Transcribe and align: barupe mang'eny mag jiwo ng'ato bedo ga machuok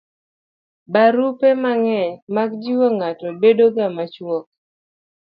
barupe 0.93 1.49
mang'eny 1.63 2.13
mag 2.35 2.51
jiwo 2.61 2.87
ng'ato 2.97 3.27
bedo 3.41 3.65
ga 3.75 3.85
machuok 3.95 4.45